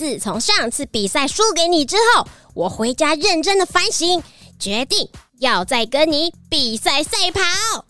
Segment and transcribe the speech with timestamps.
[0.00, 4.22] 自从上次比赛输给你之后，我回家认真的反省，
[4.58, 5.06] 决定
[5.40, 7.84] 要再跟你比赛赛跑。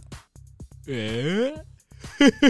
[0.89, 1.55] 诶，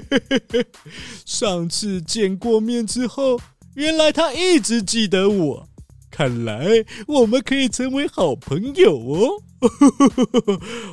[1.26, 3.38] 上次见过面之后，
[3.74, 5.68] 原来他一直记得我，
[6.10, 6.66] 看来
[7.06, 9.42] 我们可以成为好朋友哦。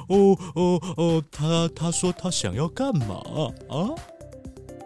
[0.10, 3.16] 哦哦哦，他他说他想要干嘛
[3.70, 3.96] 啊？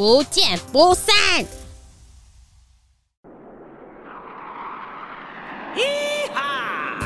[0.00, 1.12] 不见不散！
[5.76, 5.82] 嘻
[6.32, 6.98] 哈，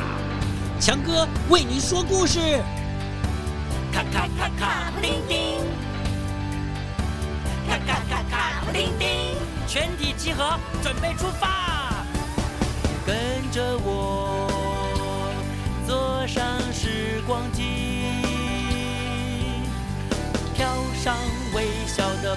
[0.80, 2.38] 强哥为你说故事。
[3.92, 5.58] 卡卡卡卡布丁丁，
[7.68, 9.08] 卡卡卡卡布丁丁，
[9.66, 12.06] 全体集合，准备出发。
[13.04, 14.33] 跟着我，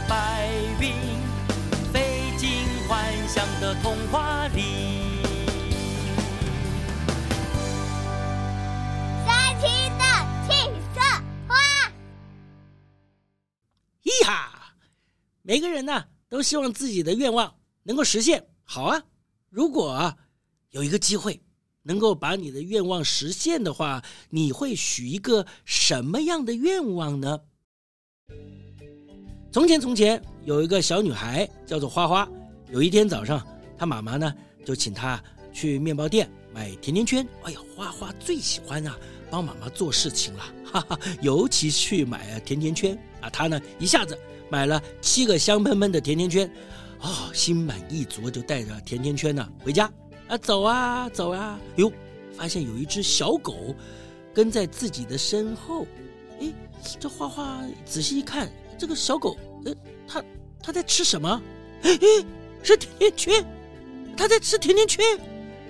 [0.07, 0.93] 白云，
[1.91, 4.61] 飞进幻想的童话里。
[9.25, 10.03] 神奇的
[10.47, 11.01] 七色
[11.47, 11.55] 花，
[14.03, 14.75] 咿哈！
[15.41, 18.47] 每个人呢，都希望自己的愿望能够实现。
[18.63, 19.03] 好啊，
[19.49, 20.17] 如果啊
[20.69, 21.41] 有一个机会
[21.83, 27.41] 能够把你的愿望实现的话，你会许一个什么样的愿望呢？
[29.57, 32.29] 从前，从前有一个小女孩叫做花花。
[32.69, 33.41] 有一天早上，
[33.75, 34.31] 她妈妈呢
[34.63, 35.19] 就请她
[35.51, 37.27] 去面包店买甜甜圈。
[37.41, 38.95] 哎呀，花花最喜欢啊
[39.31, 44.15] 帮妈妈做事情了， 哈哈，尤其去买甜甜圈啊，她呢一下子
[44.47, 46.47] 买了七个香喷喷的甜甜圈，
[47.01, 49.91] 哦，心满意足就带着甜甜圈呢回家
[50.27, 51.91] 啊，走啊走啊，哟，
[52.37, 53.75] 发现有一只小狗
[54.31, 55.87] 跟在自己的身后。
[56.39, 56.53] 哎，
[56.99, 58.47] 这花花仔细一看。
[58.79, 59.35] 这个小狗，
[60.07, 60.23] 呃，它
[60.61, 61.41] 它在吃什么？
[62.63, 63.45] 是甜甜圈，
[64.17, 65.05] 他在吃甜甜圈。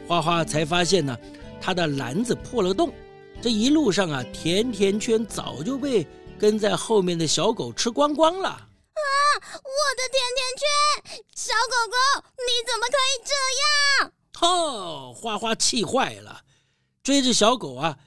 [0.08, 1.16] 花花才发现呢，
[1.62, 2.92] 他的篮子破了洞。
[3.42, 6.08] 这一路上啊，甜甜圈早就被
[6.40, 8.50] 跟在后面的小狗吃光光了。
[8.50, 8.62] 啊，
[9.44, 11.26] 我的甜甜圈！
[11.36, 13.34] 小狗狗，你怎么可以这
[14.02, 14.12] 样？
[14.42, 16.42] 哦，花花气坏了，
[17.04, 18.00] 追着小狗啊，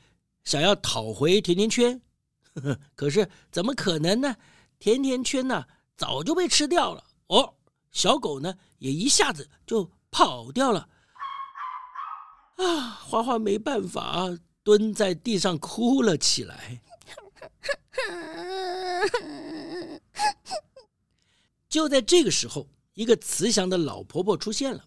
[0.42, 2.00] 想要讨回甜甜圈。
[2.54, 4.34] 呵呵，可是怎么可能呢？
[4.80, 5.64] 甜甜圈呢，
[6.00, 7.04] 早就被吃掉了。
[7.26, 7.52] 哦，
[7.92, 10.88] 小狗呢，也一下子就跑掉了。
[12.56, 14.26] 啊，花花没办法，
[14.62, 16.80] 蹲在地上哭了起来。
[21.68, 24.82] 就在这个时候，一个慈祥的老婆婆出现了。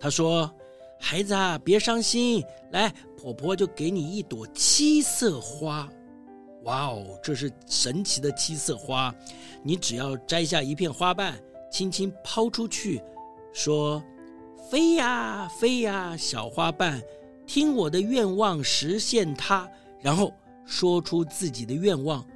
[0.00, 0.52] 她说
[0.98, 5.88] ：“孩子啊，别伤心，来，婆婆就给你一朵七色花。”
[6.66, 9.14] 哇哦，这是神奇的七色花！
[9.62, 11.38] 你只要摘下一片花瓣，
[11.70, 13.00] 轻轻抛出去，
[13.52, 14.02] 说
[14.68, 17.00] ：“飞呀飞呀，小花瓣，
[17.46, 19.68] 听我的愿望实现它。”
[20.02, 20.32] 然后
[20.64, 22.26] 说出自己的愿望，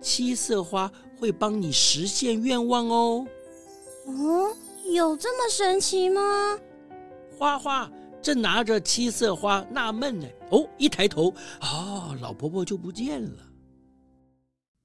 [0.00, 3.26] 七色花会帮你实现愿望哦。
[4.06, 4.56] 哦，
[4.92, 6.20] 有这么神奇吗？
[7.38, 7.88] 花花
[8.20, 10.26] 正拿着七色花纳闷呢。
[10.50, 11.30] 哦，一抬头，
[11.60, 13.44] 啊、哦，老婆婆就不见了。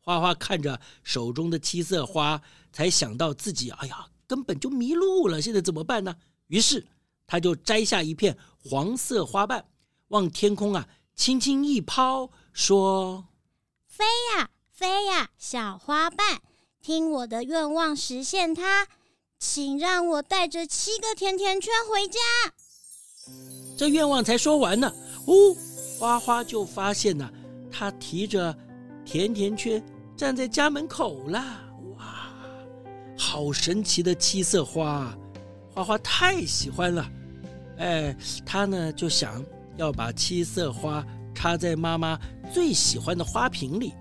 [0.03, 2.41] 花花看着手中的七色花，
[2.73, 6.13] 才想到自己，哎呀，根本就迷路了，现在怎么办呢？
[6.47, 6.85] 于是，
[7.25, 8.37] 他就摘下一片
[8.69, 9.65] 黄色花瓣，
[10.09, 13.29] 往天空啊轻轻一抛，说
[13.87, 14.03] ：“飞
[14.35, 16.41] 呀飞呀，小花瓣，
[16.81, 18.89] 听我的愿望实现它，
[19.39, 22.19] 请让我带着七个甜甜圈回家。
[23.77, 24.93] 这愿望才说完呢，
[25.27, 25.55] 呜，
[25.97, 27.31] 花花就发现呢，
[27.71, 28.55] 他提着
[29.05, 29.81] 甜甜圈
[30.15, 31.39] 站在家门口了。
[31.97, 32.29] 哇，
[33.17, 35.13] 好神奇的七色花，
[35.73, 37.09] 花花太喜欢了。
[37.77, 38.15] 哎，
[38.45, 39.43] 他呢就想
[39.75, 42.19] 要把七色花插在妈妈
[42.53, 43.93] 最喜欢的花瓶里，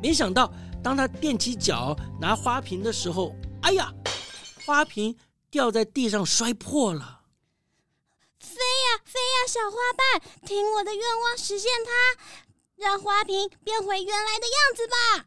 [0.00, 0.52] 没想到
[0.82, 3.92] 当他踮起脚拿花瓶的时候，哎呀，
[4.64, 5.16] 花瓶
[5.50, 7.22] 掉在地上摔破了。
[8.38, 12.22] 飞呀飞呀，小花瓣，听我的愿望实现它，
[12.76, 15.26] 让花瓶变回原来的样子吧。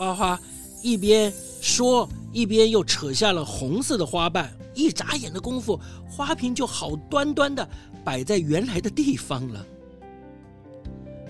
[0.00, 0.40] 花花
[0.82, 1.30] 一边
[1.60, 4.50] 说，一边又扯下了红色的花瓣。
[4.72, 7.68] 一眨眼的功夫，花瓶就好端端的
[8.02, 9.66] 摆在原来的地方了。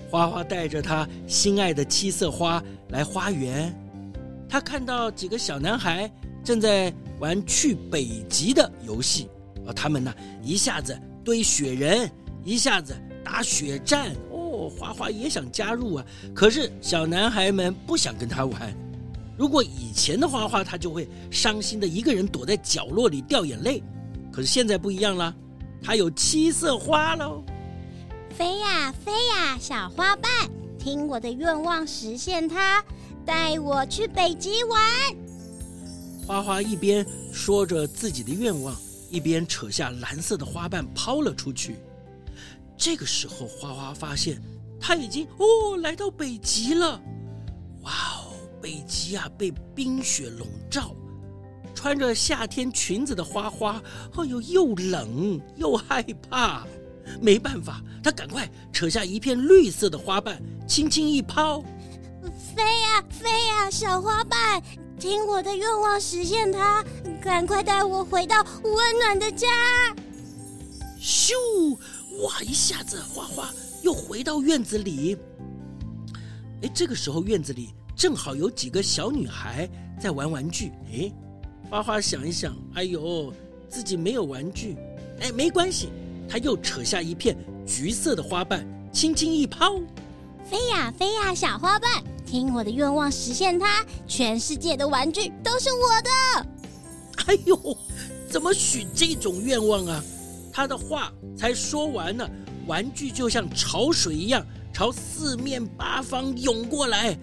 [0.09, 3.77] 花花带着他心爱的七色花来花园，
[4.47, 6.09] 他看到几个小男孩
[6.41, 9.27] 正在玩去北极的游戏，
[9.67, 12.09] 而他们呢，一下子堆雪人，
[12.45, 14.15] 一下子打雪战。
[14.77, 18.75] 花花也想加入啊，可是小男孩们不想跟他玩。
[19.37, 23.81] 如果以前的花花，他就会伤心的一个人躲在角落里掉眼泪。
[24.31, 25.33] 可是现在不一样了，
[25.83, 27.43] 他有七色花喽！
[28.37, 30.31] 飞呀飞呀，小花瓣，
[30.79, 32.83] 听我的愿望实现它，
[33.25, 34.81] 带我去北极玩。
[36.25, 38.75] 花花一边说着自己的愿望，
[39.09, 41.75] 一边扯下蓝色的花瓣抛了出去。
[42.77, 44.41] 这个时候，花花发现
[44.81, 46.99] 他已经哦来到北极了。
[47.83, 48.33] 哇哦！
[48.61, 50.95] 北极啊，被冰雪笼罩，
[51.73, 53.81] 穿着夏天裙子的花花，
[54.15, 56.65] 哎呦，又冷又害怕。
[57.19, 61.61] 没办法，他赶快扯下一片绿色的花瓣，轻轻一抛，
[62.55, 64.61] 飞呀飞呀，小花瓣，
[64.99, 66.85] 听我的愿望实现它，
[67.19, 69.47] 赶快带我回到温暖的家。
[71.01, 71.33] 咻，
[72.23, 73.49] 哇，一下子花花
[73.81, 75.17] 又回到院子里。
[76.61, 77.69] 哎，这个时候院子里。
[77.93, 79.69] 正好有几个小女孩
[80.01, 81.11] 在玩玩具，哎，
[81.69, 83.31] 花花想一想，哎呦，
[83.69, 84.75] 自己没有玩具，
[85.19, 85.89] 哎，没关系，
[86.27, 89.79] 她又扯下一片橘色的花瓣，轻轻一抛，
[90.49, 96.49] 飞呀飞呀，小花瓣，听我的愿望实现它，全世界的玩具都是我的。
[97.27, 97.77] 哎呦，
[98.27, 100.03] 怎么许这种愿望啊？
[100.51, 102.29] 她的话才说完呢，
[102.67, 107.17] 玩具就像潮水一样朝四面八方涌过来。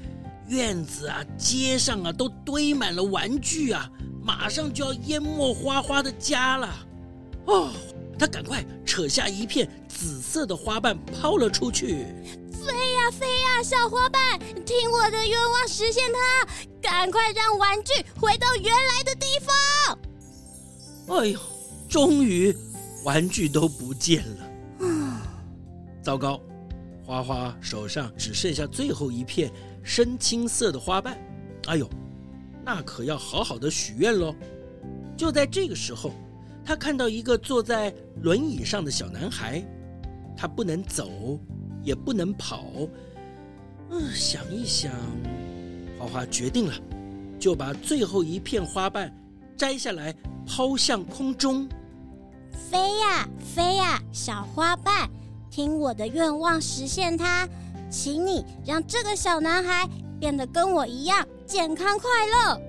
[0.49, 3.87] 院子啊，街上啊，都堆满了玩具啊，
[4.23, 6.75] 马上就要淹没花花的家了。
[7.45, 7.71] 哦，
[8.19, 12.07] 他赶快扯下一片紫色的花瓣抛了出去。
[12.51, 16.49] 飞呀飞呀，小花瓣，听我的愿望实现它，
[16.81, 19.27] 赶快让玩具回到原来的地
[21.07, 21.19] 方。
[21.19, 21.39] 哎呦，
[21.91, 22.57] 终于
[23.05, 24.87] 玩具都不见了。
[24.87, 25.23] 啊，
[26.03, 26.41] 糟糕，
[27.05, 29.51] 花花手上只剩下最后一片。
[29.85, 31.17] 深青色的花瓣，
[31.67, 31.89] 哎呦，
[32.63, 34.35] 那可要好好的许愿喽！
[35.17, 36.13] 就在这个时候，
[36.63, 39.65] 他看到一个坐在轮椅上的小男孩，
[40.37, 41.41] 他不能走，
[41.83, 42.67] 也不能跑。
[43.89, 44.93] 嗯，想一想，
[45.99, 46.75] 花花决定了，
[47.39, 49.11] 就把最后一片花瓣
[49.57, 50.15] 摘下来，
[50.47, 51.67] 抛向空中。
[52.53, 55.09] 飞呀飞呀，小花瓣，
[55.51, 57.49] 听我的愿望，实现它。
[57.91, 59.89] 请你让这个小男孩
[60.21, 62.61] 变得跟我一样健康快乐。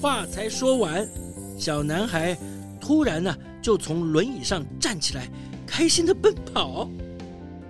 [0.00, 1.06] 话才说完，
[1.58, 2.36] 小男孩
[2.80, 5.28] 突然呢就从轮椅上站起来，
[5.66, 6.88] 开心的奔跑，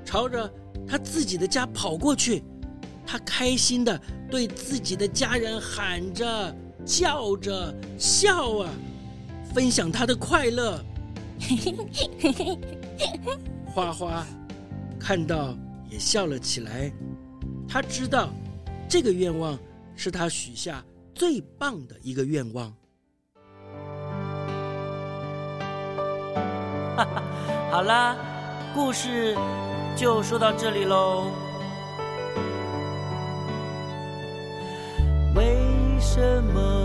[0.04, 0.48] 朝着
[0.88, 2.44] 他自己的家跑过去。
[3.04, 6.54] 他开心的对自己的家人喊着、
[6.86, 8.70] 叫着、笑啊，
[9.54, 10.82] 分享他的快乐。
[13.74, 14.26] 花花
[14.98, 15.54] 看到。
[15.90, 16.92] 也笑了起来，
[17.68, 18.28] 他知道
[18.88, 19.58] 这个愿望
[19.96, 20.84] 是他许下
[21.16, 22.72] 最棒的一个愿望。
[26.96, 27.22] 哈哈，
[27.72, 28.14] 好啦，
[28.72, 29.36] 故事
[29.96, 31.32] 就说到这里喽。
[35.34, 35.56] 为
[35.98, 36.79] 什么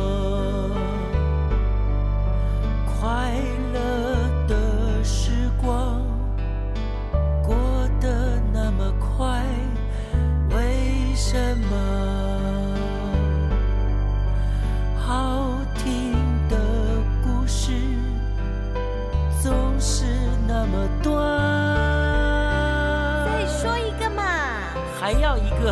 [25.05, 25.71] 还要一个、